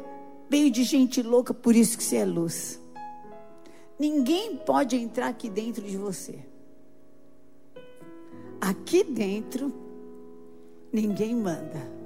meio 0.49 0.69
de 0.69 0.83
gente 0.83 1.21
louca, 1.21 1.53
por 1.53 1.75
isso 1.75 1.97
que 1.97 2.03
você 2.03 2.17
é 2.17 2.25
luz. 2.25 2.79
Ninguém 3.99 4.55
pode 4.55 4.95
entrar 4.95 5.27
aqui 5.27 5.49
dentro 5.49 5.83
de 5.83 5.97
você. 5.97 6.39
Aqui 8.61 9.03
dentro, 9.03 9.73
ninguém 10.91 11.35
manda. 11.35 11.97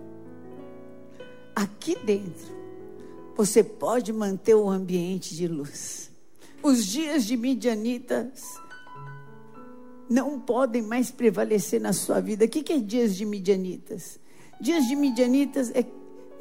Aqui 1.56 1.96
dentro, 1.96 2.56
você 3.36 3.64
pode 3.64 4.14
manter 4.14 4.56
o 4.56 4.70
ambiente 4.70 5.36
de 5.36 5.48
luz. 5.48 6.10
Os 6.64 6.86
dias 6.86 7.26
de 7.26 7.36
Midianitas 7.36 8.44
não 10.10 10.40
podem 10.40 10.82
mais 10.82 11.10
prevalecer 11.10 11.82
na 11.82 11.94
sua 11.94 12.20
vida. 12.20 12.46
O 12.46 12.50
que 12.50 12.72
é 12.72 12.80
dias 12.80 13.16
de 13.16 13.26
Midianitas? 13.26 14.20
Dias 14.60 14.86
de 14.88 14.96
Midianitas 14.96 15.72
é 15.74 15.84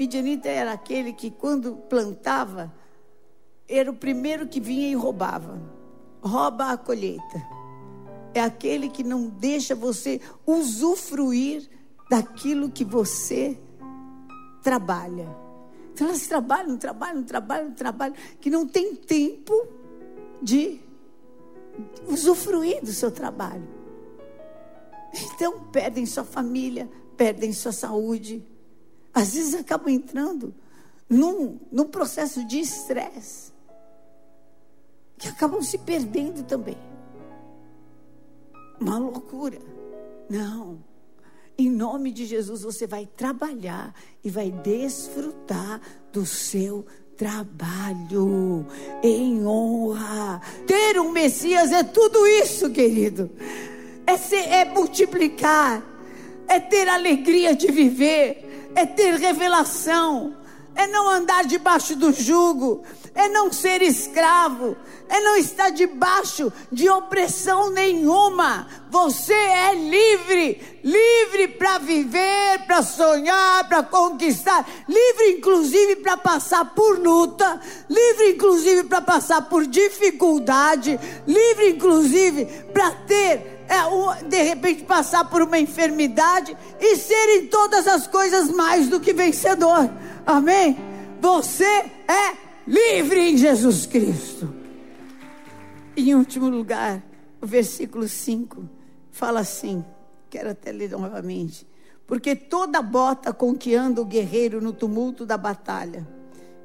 Midianita 0.00 0.48
era 0.48 0.72
aquele 0.72 1.12
que, 1.12 1.30
quando 1.30 1.76
plantava, 1.76 2.72
era 3.68 3.90
o 3.90 3.94
primeiro 3.94 4.48
que 4.48 4.58
vinha 4.58 4.88
e 4.88 4.94
roubava. 4.94 5.60
Rouba 6.22 6.72
a 6.72 6.78
colheita. 6.78 7.46
É 8.32 8.40
aquele 8.40 8.88
que 8.88 9.04
não 9.04 9.28
deixa 9.28 9.74
você 9.74 10.18
usufruir 10.46 11.68
daquilo 12.08 12.70
que 12.70 12.82
você 12.82 13.60
trabalha. 14.62 15.36
Então 15.92 16.08
elas 16.08 16.26
trabalham, 16.26 16.78
trabalham, 16.78 17.22
trabalham, 17.22 17.74
trabalham, 17.74 18.16
que 18.40 18.48
não 18.48 18.66
tem 18.66 18.94
tempo 18.94 19.52
de 20.40 20.80
usufruir 22.08 22.82
do 22.82 22.90
seu 22.90 23.10
trabalho. 23.10 23.68
Então 25.34 25.60
perdem 25.64 26.06
sua 26.06 26.24
família, 26.24 26.88
perdem 27.18 27.52
sua 27.52 27.72
saúde, 27.72 28.42
às 29.12 29.34
vezes 29.34 29.54
acabam 29.54 29.88
entrando 29.88 30.54
num, 31.08 31.58
num 31.70 31.88
processo 31.88 32.44
de 32.46 32.60
estresse, 32.60 33.52
que 35.18 35.28
acabam 35.28 35.60
se 35.62 35.78
perdendo 35.78 36.44
também. 36.44 36.78
Uma 38.80 38.98
loucura. 38.98 39.58
Não. 40.28 40.78
Em 41.58 41.68
nome 41.68 42.10
de 42.10 42.24
Jesus, 42.24 42.62
você 42.62 42.86
vai 42.86 43.04
trabalhar 43.04 43.94
e 44.24 44.30
vai 44.30 44.50
desfrutar 44.50 45.80
do 46.10 46.24
seu 46.24 46.86
trabalho 47.16 48.64
em 49.02 49.46
honra. 49.46 50.40
Ter 50.66 50.98
um 50.98 51.12
Messias 51.12 51.70
é 51.70 51.82
tudo 51.82 52.26
isso, 52.26 52.70
querido. 52.70 53.30
É, 54.06 54.16
ser, 54.16 54.48
é 54.48 54.64
multiplicar, 54.64 55.84
é 56.48 56.58
ter 56.58 56.88
alegria 56.88 57.54
de 57.54 57.70
viver 57.70 58.49
é 58.74 58.86
ter 58.86 59.14
revelação, 59.14 60.34
é 60.74 60.86
não 60.86 61.08
andar 61.08 61.44
debaixo 61.44 61.96
do 61.96 62.12
jugo, 62.12 62.82
é 63.14 63.28
não 63.28 63.52
ser 63.52 63.82
escravo, 63.82 64.76
é 65.08 65.20
não 65.20 65.36
estar 65.36 65.70
debaixo 65.70 66.52
de 66.70 66.88
opressão 66.88 67.70
nenhuma. 67.70 68.66
Você 68.88 69.34
é 69.34 69.74
livre, 69.74 70.80
livre 70.82 71.48
para 71.48 71.78
viver, 71.78 72.64
para 72.66 72.82
sonhar, 72.82 73.68
para 73.68 73.82
conquistar, 73.82 74.66
livre 74.88 75.38
inclusive 75.38 75.96
para 75.96 76.16
passar 76.16 76.64
por 76.74 76.98
luta, 76.98 77.60
livre 77.88 78.30
inclusive 78.30 78.84
para 78.84 79.00
passar 79.00 79.42
por 79.42 79.66
dificuldade, 79.66 80.98
livre 81.26 81.70
inclusive 81.70 82.46
para 82.72 82.90
ter 82.92 83.59
de 84.28 84.42
repente 84.42 84.84
passar 84.84 85.30
por 85.30 85.42
uma 85.42 85.58
enfermidade 85.58 86.56
e 86.80 86.96
ser 86.96 87.38
em 87.38 87.46
todas 87.46 87.86
as 87.86 88.06
coisas 88.06 88.50
mais 88.50 88.88
do 88.88 88.98
que 88.98 89.12
vencedor. 89.12 89.90
Amém? 90.26 90.76
Você 91.20 91.64
é 91.64 92.36
livre 92.66 93.20
em 93.20 93.36
Jesus 93.36 93.86
Cristo. 93.86 94.52
Em 95.96 96.14
último 96.14 96.48
lugar, 96.48 97.02
o 97.40 97.46
versículo 97.46 98.08
5 98.08 98.68
fala 99.10 99.40
assim: 99.40 99.84
quero 100.28 100.50
até 100.50 100.72
ler 100.72 100.90
novamente. 100.90 101.66
Porque 102.06 102.34
toda 102.34 102.82
bota 102.82 103.32
com 103.32 103.54
que 103.54 103.74
anda 103.74 104.02
o 104.02 104.04
guerreiro 104.04 104.60
no 104.60 104.72
tumulto 104.72 105.24
da 105.24 105.36
batalha, 105.36 106.06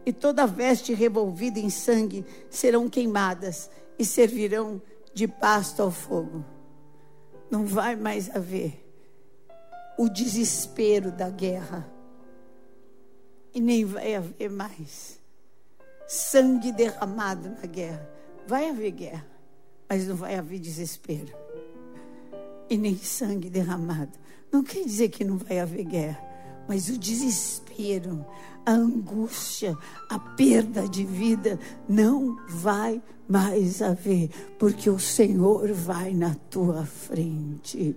e 0.03 0.11
toda 0.11 0.47
veste 0.47 0.93
revolvida 0.93 1.59
em 1.59 1.69
sangue 1.69 2.25
serão 2.49 2.89
queimadas 2.89 3.69
e 3.99 4.03
servirão 4.03 4.81
de 5.13 5.27
pasto 5.27 5.83
ao 5.83 5.91
fogo. 5.91 6.54
Não 7.49 7.65
vai 7.65 7.95
mais 7.95 8.33
haver 8.35 8.85
o 9.97 10.09
desespero 10.09 11.11
da 11.11 11.29
guerra. 11.29 11.89
E 13.53 13.61
nem 13.61 13.85
vai 13.85 14.15
haver 14.15 14.49
mais 14.49 15.19
sangue 16.07 16.71
derramado 16.71 17.49
na 17.49 17.65
guerra. 17.65 18.07
Vai 18.47 18.69
haver 18.69 18.91
guerra, 18.91 19.25
mas 19.89 20.07
não 20.07 20.15
vai 20.15 20.35
haver 20.35 20.59
desespero. 20.59 21.33
E 22.69 22.77
nem 22.77 22.97
sangue 22.97 23.49
derramado. 23.49 24.17
Não 24.51 24.63
quer 24.63 24.83
dizer 24.83 25.09
que 25.09 25.23
não 25.23 25.37
vai 25.37 25.59
haver 25.59 25.83
guerra, 25.83 26.21
mas 26.67 26.89
o 26.89 26.97
desespero, 26.97 27.64
a 28.65 28.71
angústia, 28.71 29.77
a 30.09 30.17
perda 30.17 30.87
de 30.87 31.03
vida 31.03 31.59
não 31.87 32.37
vai 32.47 33.01
mais 33.27 33.81
haver, 33.81 34.29
porque 34.57 34.89
o 34.89 34.99
Senhor 34.99 35.71
vai 35.71 36.13
na 36.13 36.35
tua 36.49 36.85
frente. 36.85 37.95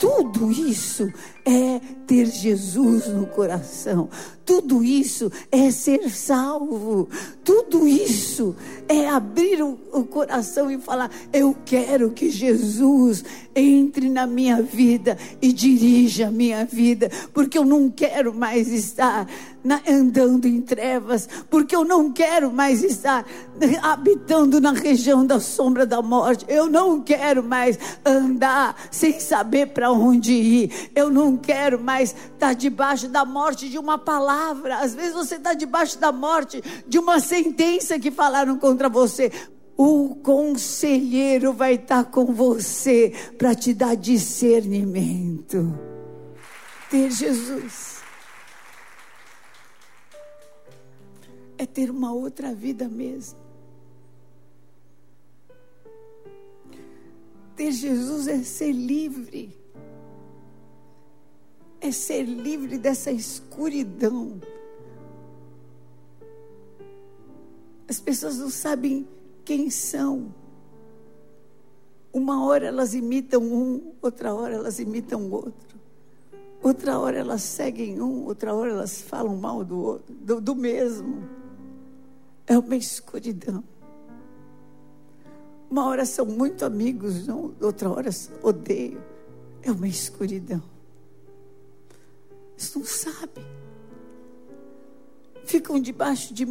Tudo 0.00 0.50
isso 0.50 1.12
é 1.44 1.78
ter 2.06 2.24
Jesus 2.24 3.08
no 3.08 3.26
coração. 3.26 4.08
Tudo 4.46 4.82
isso 4.82 5.30
é 5.52 5.70
ser 5.70 6.08
salvo. 6.08 7.06
Tudo 7.44 7.86
isso 7.86 8.56
é 8.88 9.10
abrir 9.10 9.62
o, 9.62 9.78
o, 9.92 10.04
coração 10.04 10.70
e 10.70 10.78
falar: 10.78 11.10
Eu 11.30 11.54
quero 11.66 12.12
que 12.12 12.30
Jesus 12.30 13.22
entre 13.54 14.08
na 14.08 14.26
minha 14.26 14.62
vida 14.62 15.18
e 15.42 15.52
dirija 15.52 16.28
a 16.28 16.32
minha 16.32 16.64
vida, 16.64 17.10
porque 17.34 17.58
eu 17.58 17.66
não 17.66 17.90
quero 17.90 18.32
mais 18.32 18.68
estar 18.68 19.19
na, 19.62 19.80
andando 19.88 20.46
em 20.46 20.60
trevas, 20.60 21.28
porque 21.48 21.74
eu 21.74 21.84
não 21.84 22.12
quero 22.12 22.52
mais 22.52 22.82
estar 22.82 23.24
habitando 23.82 24.60
na 24.60 24.72
região 24.72 25.24
da 25.24 25.40
sombra 25.40 25.86
da 25.86 26.00
morte. 26.02 26.44
Eu 26.48 26.68
não 26.68 27.00
quero 27.00 27.42
mais 27.42 27.78
andar 28.04 28.76
sem 28.90 29.20
saber 29.20 29.68
para 29.68 29.90
onde 29.90 30.32
ir. 30.32 30.90
Eu 30.94 31.10
não 31.10 31.36
quero 31.36 31.82
mais 31.82 32.14
estar 32.32 32.54
debaixo 32.54 33.08
da 33.08 33.24
morte 33.24 33.68
de 33.68 33.78
uma 33.78 33.98
palavra. 33.98 34.78
Às 34.78 34.94
vezes 34.94 35.12
você 35.12 35.36
está 35.36 35.54
debaixo 35.54 35.98
da 35.98 36.12
morte 36.12 36.62
de 36.86 36.98
uma 36.98 37.20
sentença 37.20 37.98
que 37.98 38.10
falaram 38.10 38.56
contra 38.58 38.88
você. 38.88 39.30
O 39.76 40.16
conselheiro 40.16 41.52
vai 41.54 41.74
estar 41.74 42.04
com 42.04 42.26
você 42.26 43.12
para 43.38 43.54
te 43.54 43.72
dar 43.72 43.96
discernimento. 43.96 45.72
Ter 46.90 47.10
Jesus. 47.10 47.89
É 51.60 51.66
ter 51.66 51.90
uma 51.90 52.10
outra 52.10 52.54
vida 52.54 52.88
mesmo. 52.88 53.38
Ter 57.54 57.70
Jesus 57.70 58.26
é 58.26 58.42
ser 58.42 58.72
livre, 58.72 59.54
é 61.78 61.92
ser 61.92 62.22
livre 62.22 62.78
dessa 62.78 63.10
escuridão. 63.10 64.40
As 67.86 68.00
pessoas 68.00 68.38
não 68.38 68.48
sabem 68.48 69.06
quem 69.44 69.68
são. 69.68 70.34
Uma 72.10 72.42
hora 72.46 72.68
elas 72.68 72.94
imitam 72.94 73.42
um, 73.42 73.92
outra 74.00 74.32
hora 74.32 74.54
elas 74.54 74.80
imitam 74.80 75.30
outro. 75.30 75.78
Outra 76.62 76.98
hora 76.98 77.18
elas 77.18 77.42
seguem 77.42 78.00
um, 78.00 78.24
outra 78.24 78.54
hora 78.54 78.70
elas 78.70 79.02
falam 79.02 79.36
mal 79.36 79.62
do 79.62 79.78
outro, 79.78 80.14
do, 80.14 80.40
do 80.40 80.56
mesmo 80.56 81.39
é 82.50 82.58
uma 82.58 82.74
escuridão. 82.74 83.62
Uma 85.70 85.86
hora 85.86 86.04
são 86.04 86.26
muito 86.26 86.64
amigos, 86.64 87.24
não? 87.24 87.54
outra 87.60 87.88
hora 87.88 88.10
odeiam. 88.42 89.00
É 89.62 89.70
uma 89.70 89.86
escuridão. 89.86 90.60
Eles 92.58 92.74
não 92.74 92.84
sabem. 92.84 93.46
Ficam 95.44 95.78
debaixo 95.78 96.34
de 96.34 96.44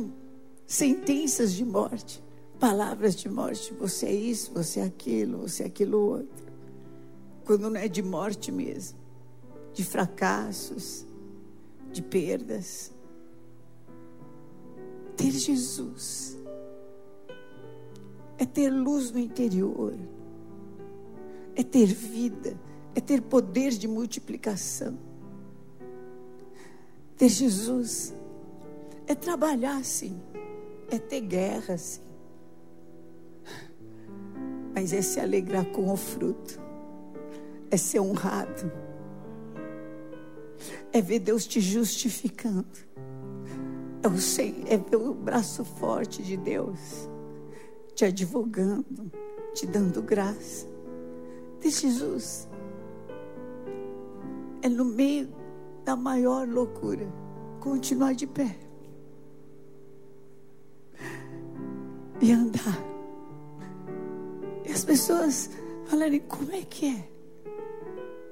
sentenças 0.66 1.52
de 1.52 1.66
morte, 1.66 2.24
palavras 2.58 3.14
de 3.14 3.28
morte. 3.28 3.74
Você 3.74 4.06
é 4.06 4.14
isso, 4.14 4.54
você 4.54 4.80
é 4.80 4.84
aquilo, 4.84 5.40
você 5.40 5.64
é 5.64 5.66
aquilo 5.66 6.00
outro. 6.00 6.46
Quando 7.44 7.70
não 7.70 7.78
é 7.78 7.90
de 7.90 8.02
morte 8.02 8.54
mesmo, 8.54 8.98
de 9.74 9.84
fracassos, 9.84 11.06
de 11.92 12.02
perdas 12.02 12.94
ter 15.20 15.32
Jesus. 15.32 16.38
É 18.38 18.46
ter 18.46 18.70
luz 18.70 19.12
no 19.12 19.20
interior, 19.20 19.94
é 21.58 21.62
ter 21.62 21.88
vida, 21.88 22.58
é 22.96 23.02
ter 23.02 23.22
poder 23.22 23.72
de 23.72 23.86
multiplicação. 23.86 24.98
Ter 27.18 27.28
Jesus. 27.28 28.16
É 29.06 29.14
trabalhar, 29.14 29.84
sim, 29.84 30.22
é 30.90 30.98
ter 30.98 31.22
guerra, 31.22 31.78
sim, 31.78 32.02
mas 34.74 34.94
é 34.94 35.02
se 35.02 35.20
alegrar 35.20 35.66
com 35.72 35.92
o 35.92 35.98
fruto, 35.98 36.62
é 37.72 37.76
ser 37.76 38.00
honrado, 38.00 38.72
é 40.94 41.02
ver 41.02 41.18
Deus 41.18 41.48
te 41.48 41.60
justificando 41.60 42.89
é 44.02 44.08
o, 44.08 44.14
é 44.14 44.98
o 44.98 45.14
braço 45.14 45.64
forte 45.66 46.24
de 46.24 46.38
Deus 46.38 47.10
te 48.00 48.06
advogando, 48.06 49.12
te 49.54 49.68
dando 49.68 50.02
graça. 50.02 50.66
De 51.60 51.70
Jesus. 51.70 52.48
É 54.62 54.70
no 54.70 54.86
meio 54.86 55.28
da 55.84 55.98
maior 55.98 56.48
loucura 56.48 57.06
continuar 57.60 58.14
de 58.14 58.26
pé 58.26 58.58
e 62.22 62.32
andar. 62.32 62.82
E 64.66 64.72
as 64.72 64.86
pessoas 64.86 65.50
falarem: 65.84 66.22
como 66.22 66.54
é 66.54 66.62
que 66.62 66.86
é? 66.86 67.10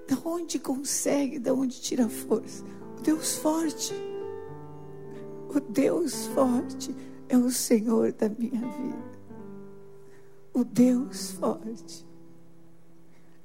Da 0.07 0.17
onde 0.23 0.59
consegue, 0.59 1.39
da 1.39 1.53
onde 1.53 1.81
tira 1.81 2.07
força? 2.07 2.63
O 2.97 3.01
Deus 3.01 3.35
forte. 3.35 3.93
O 5.57 5.59
Deus 5.59 6.27
forte 6.27 6.95
é 7.27 7.35
o 7.35 7.49
Senhor 7.49 8.11
da 8.11 8.29
minha 8.29 8.61
vida. 8.61 9.19
O 10.53 10.63
Deus 10.63 11.31
forte. 11.31 12.05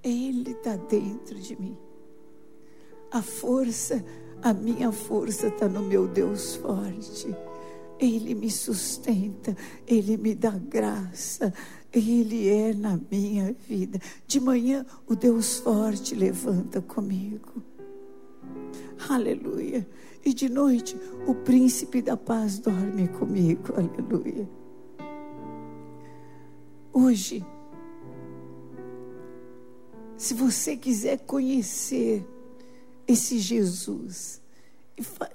Ele 0.03 0.51
está 0.51 0.77
dentro 0.77 1.41
de 1.41 1.59
mim. 1.59 1.75
A 3.11 3.23
força, 3.23 4.05
a 4.43 4.53
minha 4.53 4.93
força 4.93 5.47
está 5.47 5.67
no 5.67 5.81
meu 5.81 6.07
Deus 6.07 6.57
forte. 6.57 7.35
Ele 7.99 8.35
me 8.35 8.51
sustenta, 8.51 9.57
Ele 9.87 10.19
me 10.19 10.35
dá 10.35 10.51
graça, 10.51 11.51
Ele 11.91 12.47
é 12.47 12.75
na 12.75 13.01
minha 13.11 13.57
vida. 13.67 13.99
De 14.27 14.39
manhã, 14.39 14.85
o 15.07 15.17
Deus 15.17 15.61
forte 15.61 16.15
levanta 16.15 16.83
comigo. 16.83 17.72
Aleluia. 19.09 19.87
E 20.25 20.33
de 20.33 20.49
noite, 20.49 20.97
o 21.27 21.35
príncipe 21.35 22.01
da 22.01 22.17
paz 22.17 22.59
dorme 22.59 23.09
comigo. 23.09 23.75
Aleluia. 23.75 24.49
Hoje, 26.93 27.45
se 30.17 30.35
você 30.35 30.77
quiser 30.77 31.19
conhecer 31.21 32.25
esse 33.09 33.39
Jesus, 33.39 34.41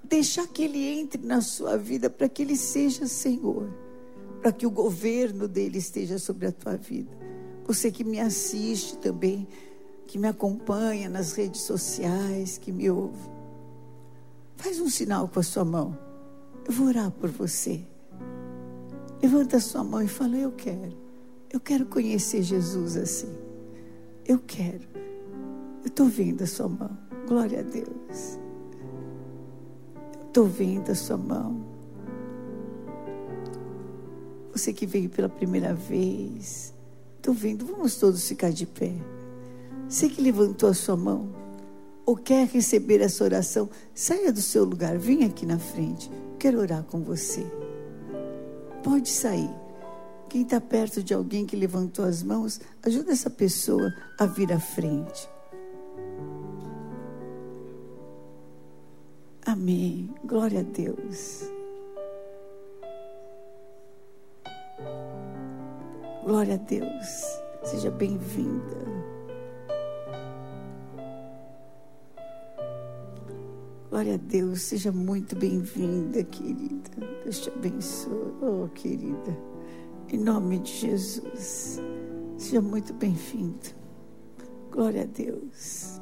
deixar 0.04 0.48
que 0.48 0.64
ele 0.64 0.86
entre 1.00 1.26
na 1.26 1.42
sua 1.42 1.78
vida 1.78 2.10
para 2.10 2.30
que 2.30 2.42
ele 2.42 2.56
seja 2.56 3.06
Senhor, 3.08 3.70
para 4.42 4.52
que 4.52 4.66
o 4.66 4.72
governo 4.72 5.48
dele 5.48 5.78
esteja 5.78 6.18
sobre 6.18 6.48
a 6.48 6.52
tua 6.52 6.78
vida. 6.78 7.12
Você 7.66 7.92
que 7.92 8.04
me 8.04 8.20
assiste 8.20 8.98
também, 8.98 9.46
que 10.08 10.18
me 10.18 10.28
acompanha 10.28 11.10
nas 11.10 11.34
redes 11.34 11.62
sociais, 11.62 12.58
que 12.58 12.72
me 12.72 12.90
ouve. 12.90 13.30
Faz 14.56 14.80
um 14.80 14.90
sinal 14.90 15.28
com 15.28 15.40
a 15.40 15.44
sua 15.44 15.66
mão. 15.66 15.98
Eu 16.66 16.74
vou 16.74 16.88
orar 16.88 17.12
por 17.12 17.30
você. 17.30 17.86
Levanta 19.22 19.58
a 19.58 19.62
sua 19.62 19.84
mão 19.84 20.02
e 20.02 20.08
fala: 20.08 20.38
Eu 20.38 20.52
quero. 20.54 20.98
Eu 21.52 21.60
quero 21.60 21.86
conhecer 21.86 22.42
Jesus 22.42 22.98
assim. 22.98 23.34
Eu 24.26 24.40
quero. 24.40 24.88
Eu 25.82 25.88
estou 25.88 26.08
vendo 26.08 26.44
a 26.44 26.48
sua 26.48 26.68
mão. 26.68 26.98
Glória 27.28 27.60
a 27.60 27.64
Deus. 27.64 28.40
Estou 30.28 30.46
vendo 30.46 30.90
a 30.90 30.96
sua 30.96 31.18
mão. 31.18 31.66
Você 34.52 34.74
que 34.74 34.86
veio 34.86 35.10
pela 35.10 35.30
primeira 35.30 35.74
vez. 35.74 36.74
Estou 37.18 37.34
vendo, 37.34 37.66
vamos 37.66 37.98
todos 37.98 38.28
ficar 38.28 38.52
de 38.52 38.66
pé. 38.66 38.94
Você 39.90 40.10
que 40.10 40.22
levantou 40.22 40.70
a 40.70 40.74
sua 40.74 40.98
mão, 40.98 41.30
ou 42.06 42.16
quer 42.16 42.48
receber 42.48 43.02
essa 43.02 43.24
oração, 43.24 43.70
saia 43.94 44.34
do 44.34 44.42
seu 44.42 44.66
lugar, 44.66 44.98
vem 44.98 45.24
aqui 45.24 45.46
na 45.46 45.58
frente. 45.58 46.12
Quero 46.38 46.60
orar 46.60 46.84
com 46.84 47.02
você. 47.02 47.46
Pode 48.84 49.10
sair. 49.10 49.50
Quem 50.30 50.42
está 50.42 50.60
perto 50.60 51.02
de 51.02 51.14
alguém 51.14 51.46
que 51.46 51.56
levantou 51.56 52.04
as 52.04 52.22
mãos, 52.22 52.60
ajuda 52.84 53.14
essa 53.14 53.30
pessoa 53.30 53.94
a 54.20 54.26
vir 54.26 54.52
à 54.52 54.60
frente. 54.60 55.30
Amém. 59.46 60.14
Glória 60.26 60.60
a 60.60 60.64
Deus. 60.64 61.44
Glória 66.26 66.56
a 66.56 66.58
Deus. 66.58 67.24
Seja 67.64 67.90
bem-vinda. 67.90 68.97
Glória 73.98 74.14
a 74.14 74.18
Deus, 74.18 74.62
seja 74.62 74.92
muito 74.92 75.36
bem-vinda, 75.36 76.24
querida. 76.24 76.92
Deus 77.24 77.40
te 77.40 77.50
abençoe, 77.50 78.32
oh 78.44 78.68
querida. 78.68 79.36
Em 80.14 80.20
nome 80.20 80.60
de 80.60 80.72
Jesus, 80.72 81.82
seja 82.38 82.62
muito 82.62 82.94
bem-vindo. 82.94 83.58
Glória 84.70 85.02
a 85.02 85.06
Deus. 85.06 86.00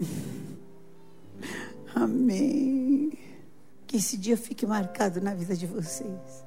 Amém. 1.94 3.12
Que 3.86 3.98
esse 3.98 4.16
dia 4.16 4.38
fique 4.38 4.64
marcado 4.64 5.20
na 5.20 5.34
vida 5.34 5.54
de 5.54 5.66
vocês, 5.66 6.46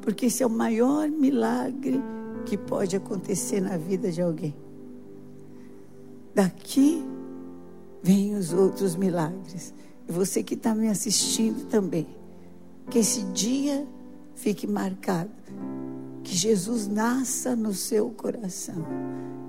porque 0.00 0.24
esse 0.24 0.42
é 0.42 0.46
o 0.46 0.48
maior 0.48 1.10
milagre 1.10 2.00
que 2.46 2.56
pode 2.56 2.96
acontecer 2.96 3.60
na 3.60 3.76
vida 3.76 4.10
de 4.10 4.22
alguém. 4.22 4.56
Daqui 6.34 7.04
vêm 8.06 8.36
os 8.36 8.52
outros 8.52 8.94
milagres. 8.94 9.74
E 10.08 10.12
você 10.12 10.40
que 10.40 10.54
está 10.54 10.72
me 10.72 10.88
assistindo 10.88 11.66
também. 11.66 12.06
Que 12.88 13.00
esse 13.00 13.22
dia 13.32 13.84
fique 14.36 14.64
marcado. 14.64 15.32
Que 16.22 16.32
Jesus 16.36 16.86
nasça 16.86 17.56
no 17.56 17.74
seu 17.74 18.08
coração. 18.10 18.86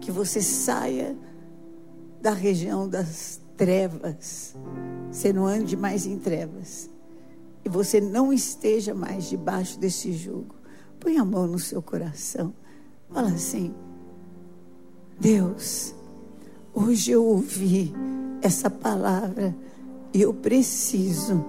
Que 0.02 0.10
você 0.12 0.42
saia 0.42 1.16
da 2.20 2.32
região 2.34 2.90
das 2.90 3.40
trevas. 3.56 4.56
Você 5.12 5.32
não 5.32 5.46
ande 5.46 5.78
mais 5.78 6.08
em 6.08 6.18
trevas. 6.18 6.90
E 7.64 7.70
você 7.70 8.02
não 8.02 8.34
esteja 8.34 8.96
mais 8.96 9.30
debaixo 9.30 9.80
desse 9.80 10.12
jugo. 10.14 10.56
Põe 11.00 11.18
a 11.18 11.26
mão 11.26 11.46
no 11.46 11.60
seu 11.60 11.80
coração. 11.80 12.52
Fala 13.12 13.30
assim: 13.30 13.72
Deus, 15.20 15.94
hoje 16.74 17.12
eu 17.12 17.24
ouvi 17.24 17.94
essa 18.42 18.70
palavra 18.70 19.56
e 20.14 20.22
eu 20.22 20.34
preciso 20.34 21.46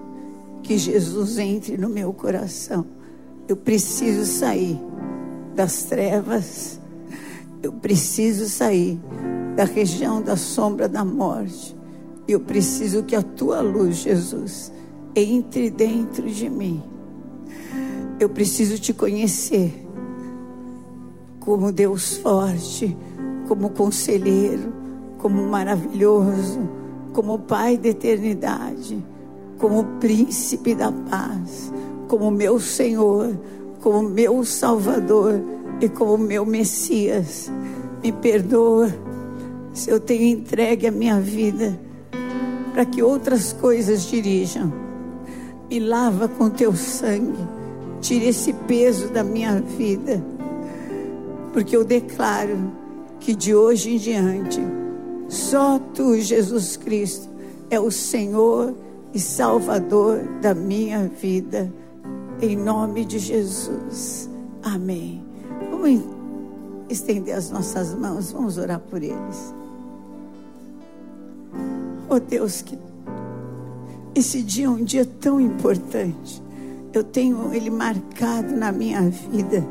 que 0.61 0.77
Jesus 0.77 1.37
entre 1.37 1.77
no 1.77 1.89
meu 1.89 2.13
coração. 2.13 2.85
Eu 3.47 3.57
preciso 3.57 4.25
sair 4.25 4.79
das 5.55 5.83
trevas. 5.85 6.79
Eu 7.63 7.73
preciso 7.73 8.47
sair 8.47 8.99
da 9.55 9.63
região 9.63 10.21
da 10.21 10.37
sombra 10.37 10.87
da 10.87 11.03
morte. 11.03 11.75
Eu 12.27 12.39
preciso 12.39 13.03
que 13.03 13.15
a 13.15 13.23
tua 13.23 13.59
luz, 13.61 13.97
Jesus, 13.97 14.71
entre 15.15 15.69
dentro 15.69 16.29
de 16.29 16.49
mim. 16.49 16.83
Eu 18.19 18.29
preciso 18.29 18.77
te 18.77 18.93
conhecer 18.93 19.83
como 21.39 21.71
Deus 21.71 22.17
forte, 22.17 22.95
como 23.47 23.71
conselheiro, 23.71 24.71
como 25.17 25.41
maravilhoso 25.47 26.78
como 27.13 27.39
Pai 27.39 27.77
da 27.77 27.89
eternidade, 27.89 29.03
como 29.57 29.83
Príncipe 29.99 30.75
da 30.75 30.91
paz, 30.91 31.71
como 32.07 32.31
meu 32.31 32.59
Senhor, 32.59 33.37
como 33.81 34.09
meu 34.09 34.43
Salvador 34.43 35.41
e 35.81 35.89
como 35.89 36.17
meu 36.17 36.45
Messias. 36.45 37.51
Me 38.03 38.11
perdoa 38.11 38.89
se 39.73 39.89
eu 39.89 39.99
tenho 39.99 40.23
entregue 40.23 40.87
a 40.87 40.91
minha 40.91 41.19
vida 41.19 41.79
para 42.73 42.85
que 42.85 43.03
outras 43.03 43.53
coisas 43.53 44.03
dirijam. 44.03 44.71
Me 45.69 45.79
lava 45.79 46.27
com 46.27 46.49
teu 46.49 46.73
sangue, 46.73 47.47
tire 48.01 48.27
esse 48.27 48.53
peso 48.53 49.09
da 49.09 49.23
minha 49.23 49.61
vida, 49.61 50.23
porque 51.53 51.75
eu 51.75 51.83
declaro 51.83 52.71
que 53.19 53.35
de 53.35 53.53
hoje 53.53 53.93
em 53.93 53.97
diante 53.97 54.78
só 55.29 55.79
tu, 55.93 56.19
Jesus 56.19 56.75
Cristo, 56.75 57.29
é 57.69 57.79
o 57.79 57.91
Senhor 57.91 58.75
e 59.13 59.19
Salvador 59.19 60.23
da 60.41 60.55
minha 60.55 61.07
vida. 61.07 61.71
Em 62.41 62.57
nome 62.57 63.05
de 63.05 63.19
Jesus. 63.19 64.27
Amém. 64.63 65.23
Vamos 65.69 66.01
estender 66.89 67.35
as 67.35 67.51
nossas 67.51 67.93
mãos, 67.93 68.31
vamos 68.31 68.57
orar 68.57 68.79
por 68.79 69.03
eles. 69.03 69.53
Oh 72.09 72.19
Deus, 72.19 72.63
que 72.63 72.77
esse 74.15 74.41
dia 74.41 74.65
é 74.65 74.69
um 74.69 74.83
dia 74.83 75.05
tão 75.05 75.39
importante. 75.39 76.41
Eu 76.91 77.03
tenho 77.03 77.53
ele 77.53 77.69
marcado 77.69 78.55
na 78.55 78.71
minha 78.71 79.01
vida. 79.09 79.63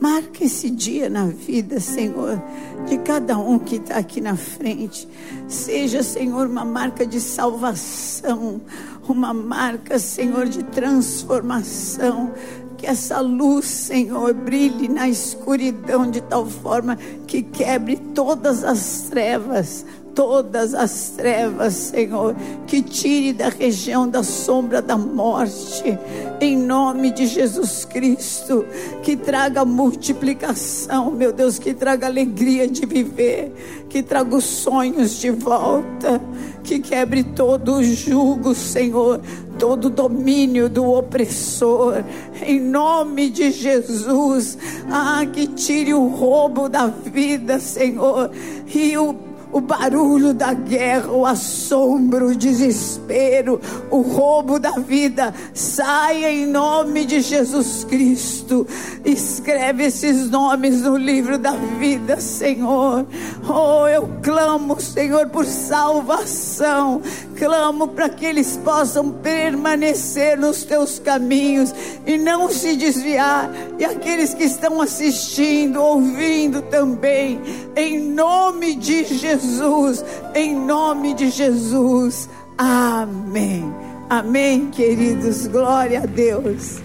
Marca 0.00 0.44
esse 0.44 0.70
dia 0.70 1.08
na 1.10 1.26
vida, 1.26 1.80
Senhor, 1.80 2.40
de 2.86 2.98
cada 2.98 3.36
um 3.36 3.58
que 3.58 3.76
está 3.76 3.96
aqui 3.96 4.20
na 4.20 4.36
frente. 4.36 5.08
Seja, 5.48 6.04
Senhor, 6.04 6.46
uma 6.46 6.64
marca 6.64 7.04
de 7.04 7.20
salvação, 7.20 8.60
uma 9.08 9.34
marca, 9.34 9.98
Senhor, 9.98 10.46
de 10.46 10.62
transformação. 10.62 12.32
Que 12.76 12.86
essa 12.86 13.20
luz, 13.20 13.66
Senhor, 13.66 14.32
brilhe 14.32 14.86
na 14.86 15.08
escuridão 15.08 16.08
de 16.08 16.20
tal 16.20 16.46
forma 16.46 16.96
que 17.26 17.42
quebre 17.42 17.96
todas 18.14 18.62
as 18.62 19.08
trevas, 19.10 19.84
todas 20.18 20.74
as 20.74 21.10
trevas, 21.10 21.74
Senhor, 21.74 22.34
que 22.66 22.82
tire 22.82 23.32
da 23.32 23.50
região 23.50 24.08
da 24.08 24.24
sombra 24.24 24.82
da 24.82 24.98
morte, 24.98 25.96
em 26.40 26.56
nome 26.56 27.12
de 27.12 27.24
Jesus 27.24 27.84
Cristo, 27.84 28.66
que 29.00 29.16
traga 29.16 29.64
multiplicação, 29.64 31.12
meu 31.12 31.32
Deus, 31.32 31.60
que 31.60 31.72
traga 31.72 32.08
alegria 32.08 32.66
de 32.66 32.84
viver, 32.84 33.86
que 33.88 34.02
traga 34.02 34.34
os 34.34 34.42
sonhos 34.42 35.20
de 35.20 35.30
volta, 35.30 36.20
que 36.64 36.80
quebre 36.80 37.22
todo 37.22 37.74
o 37.74 37.84
jugo, 37.84 38.56
Senhor, 38.56 39.20
todo 39.56 39.88
domínio 39.88 40.68
do 40.68 40.84
opressor, 40.94 42.02
em 42.42 42.58
nome 42.58 43.30
de 43.30 43.52
Jesus, 43.52 44.58
ah, 44.90 45.24
que 45.32 45.46
tire 45.46 45.94
o 45.94 46.08
roubo 46.08 46.68
da 46.68 46.88
vida, 46.88 47.60
Senhor, 47.60 48.32
e 48.74 48.98
o 48.98 49.27
o 49.52 49.60
barulho 49.60 50.34
da 50.34 50.52
guerra, 50.52 51.10
o 51.10 51.24
assombro, 51.24 52.28
o 52.28 52.36
desespero, 52.36 53.60
o 53.90 54.00
roubo 54.00 54.58
da 54.58 54.72
vida, 54.72 55.34
saia 55.54 56.30
em 56.30 56.46
nome 56.46 57.04
de 57.04 57.20
Jesus 57.20 57.84
Cristo. 57.84 58.66
Escreve 59.04 59.84
esses 59.84 60.30
nomes 60.30 60.82
no 60.82 60.96
livro 60.96 61.38
da 61.38 61.52
vida, 61.52 62.20
Senhor. 62.20 63.06
Oh, 63.48 63.86
eu 63.86 64.08
clamo, 64.22 64.80
Senhor, 64.80 65.28
por 65.28 65.46
salvação. 65.46 67.00
Clamo 67.38 67.88
para 67.88 68.08
que 68.08 68.26
eles 68.26 68.56
possam 68.64 69.10
permanecer 69.10 70.38
nos 70.38 70.64
teus 70.64 70.98
caminhos 70.98 71.72
e 72.06 72.18
não 72.18 72.50
se 72.50 72.76
desviar. 72.76 73.50
E 73.78 73.84
aqueles 73.84 74.34
que 74.34 74.44
estão 74.44 74.82
assistindo, 74.82 75.80
ouvindo 75.80 76.62
também, 76.62 77.40
em 77.76 78.00
nome 78.00 78.74
de 78.74 79.04
Jesus 79.04 80.04
em 80.34 80.54
nome 80.54 81.14
de 81.14 81.30
Jesus. 81.30 82.28
Amém. 82.56 83.72
Amém, 84.08 84.70
queridos. 84.70 85.46
Glória 85.46 86.02
a 86.02 86.06
Deus. 86.06 86.78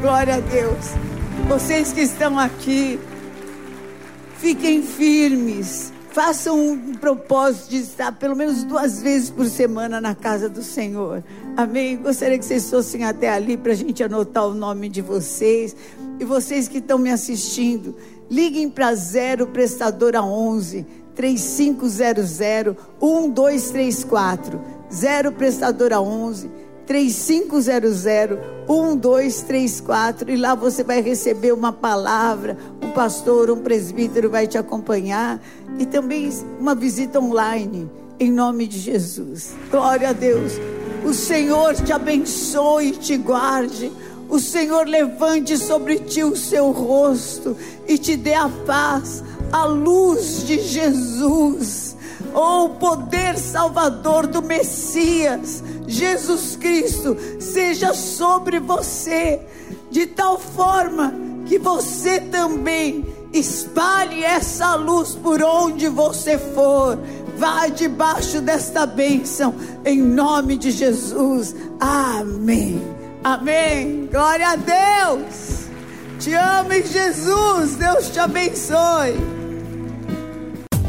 Glória 0.00 0.36
a 0.36 0.40
Deus. 0.40 0.86
Vocês 1.48 1.92
que 1.92 2.00
estão 2.02 2.38
aqui, 2.38 2.98
fiquem 4.38 4.82
firmes. 4.82 5.93
Façam 6.14 6.56
um 6.56 6.94
propósito 6.94 7.70
de 7.70 7.78
estar 7.78 8.12
pelo 8.12 8.36
menos 8.36 8.62
duas 8.62 9.02
vezes 9.02 9.30
por 9.30 9.46
semana 9.46 10.00
na 10.00 10.14
casa 10.14 10.48
do 10.48 10.62
Senhor. 10.62 11.24
Amém. 11.56 11.96
Gostaria 11.96 12.38
que 12.38 12.44
vocês 12.44 12.70
fossem 12.70 13.04
até 13.04 13.28
ali 13.28 13.56
para 13.56 13.72
a 13.72 13.74
gente 13.74 14.00
anotar 14.00 14.46
o 14.46 14.54
nome 14.54 14.88
de 14.88 15.02
vocês. 15.02 15.74
E 16.20 16.24
vocês 16.24 16.68
que 16.68 16.78
estão 16.78 16.98
me 16.98 17.10
assistindo, 17.10 17.96
liguem 18.30 18.70
para 18.70 18.94
zero 18.94 19.48
prestadora 19.48 20.22
11 20.22 20.86
3500 21.16 22.38
1234. 23.02 24.60
0 24.92 25.32
prestadora 25.32 26.00
11 26.00 26.48
3500 26.86 28.04
1234 28.66 30.30
e 30.30 30.36
lá 30.36 30.54
você 30.54 30.82
vai 30.82 31.00
receber 31.00 31.52
uma 31.52 31.72
palavra, 31.72 32.56
um 32.82 32.90
pastor, 32.90 33.50
um 33.50 33.58
presbítero 33.58 34.30
vai 34.30 34.46
te 34.46 34.56
acompanhar 34.56 35.40
e 35.78 35.86
também 35.86 36.30
uma 36.58 36.74
visita 36.74 37.20
online, 37.20 37.90
em 38.18 38.30
nome 38.30 38.66
de 38.66 38.78
Jesus. 38.78 39.54
Glória 39.70 40.10
a 40.10 40.12
Deus. 40.12 40.52
O 41.04 41.12
Senhor 41.12 41.74
te 41.74 41.92
abençoe 41.92 42.88
e 42.88 42.92
te 42.92 43.16
guarde. 43.16 43.92
O 44.28 44.38
Senhor 44.38 44.86
levante 44.86 45.58
sobre 45.58 45.98
ti 45.98 46.24
o 46.24 46.34
seu 46.34 46.70
rosto 46.70 47.56
e 47.86 47.98
te 47.98 48.16
dê 48.16 48.34
a 48.34 48.48
paz, 48.66 49.22
a 49.52 49.66
luz 49.66 50.46
de 50.46 50.58
Jesus. 50.60 51.93
Oh, 52.34 52.64
o 52.64 52.68
poder 52.70 53.38
salvador 53.38 54.26
do 54.26 54.42
Messias, 54.42 55.62
Jesus 55.86 56.56
Cristo, 56.56 57.16
seja 57.38 57.94
sobre 57.94 58.58
você, 58.58 59.40
de 59.90 60.06
tal 60.06 60.38
forma 60.38 61.14
que 61.46 61.58
você 61.58 62.20
também 62.20 63.04
espalhe 63.32 64.24
essa 64.24 64.74
luz 64.74 65.14
por 65.14 65.42
onde 65.42 65.88
você 65.88 66.38
for. 66.38 66.98
Vá 67.36 67.66
debaixo 67.66 68.40
desta 68.40 68.86
bênção, 68.86 69.54
em 69.84 70.00
nome 70.00 70.56
de 70.56 70.70
Jesus. 70.70 71.54
Amém. 71.80 72.80
Amém. 73.22 74.08
Glória 74.10 74.50
a 74.50 74.56
Deus. 74.56 75.64
Te 76.20 76.32
amo 76.34 76.72
em 76.72 76.86
Jesus. 76.86 77.74
Deus 77.76 78.10
te 78.10 78.20
abençoe. 78.20 79.43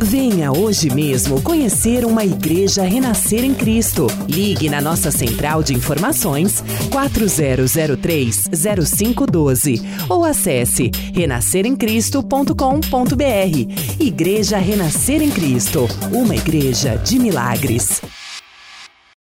Venha 0.05 0.51
hoje 0.51 0.93
mesmo 0.93 1.41
conhecer 1.41 2.05
uma 2.05 2.23
igreja 2.23 2.83
renascer 2.83 3.43
em 3.43 3.55
Cristo. 3.55 4.05
Ligue 4.29 4.69
na 4.69 4.79
nossa 4.79 5.09
central 5.09 5.63
de 5.63 5.73
informações 5.73 6.63
4003-0512 6.91 9.81
ou 10.07 10.23
acesse 10.23 10.91
renasceremcristo.com.br. 11.11 13.99
Igreja 13.99 14.59
Renascer 14.59 15.23
em 15.23 15.31
Cristo, 15.31 15.87
uma 16.13 16.35
igreja 16.35 16.97
de 16.97 17.17
milagres. 17.17 17.99